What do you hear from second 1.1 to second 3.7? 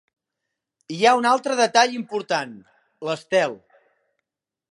un altre detall important: l'estel.